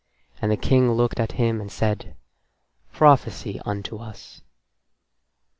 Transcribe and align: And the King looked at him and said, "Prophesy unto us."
And 0.41 0.51
the 0.51 0.57
King 0.57 0.93
looked 0.93 1.19
at 1.19 1.33
him 1.33 1.61
and 1.61 1.71
said, 1.71 2.15
"Prophesy 2.91 3.61
unto 3.67 3.97
us." 3.97 4.41